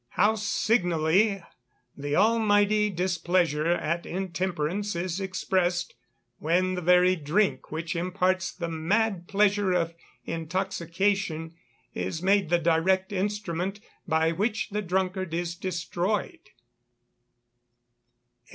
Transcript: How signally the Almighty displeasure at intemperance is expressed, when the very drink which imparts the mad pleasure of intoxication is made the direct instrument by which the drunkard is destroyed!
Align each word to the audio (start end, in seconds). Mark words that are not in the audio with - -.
How 0.17 0.33
signally 0.33 1.43
the 1.95 2.15
Almighty 2.15 2.89
displeasure 2.89 3.67
at 3.69 4.07
intemperance 4.07 4.95
is 4.95 5.19
expressed, 5.21 5.93
when 6.39 6.73
the 6.73 6.81
very 6.81 7.15
drink 7.15 7.71
which 7.71 7.95
imparts 7.95 8.51
the 8.51 8.67
mad 8.67 9.27
pleasure 9.27 9.73
of 9.73 9.93
intoxication 10.25 11.53
is 11.93 12.23
made 12.23 12.49
the 12.49 12.57
direct 12.57 13.11
instrument 13.13 13.79
by 14.07 14.31
which 14.31 14.71
the 14.71 14.81
drunkard 14.81 15.35
is 15.35 15.53
destroyed! 15.53 16.49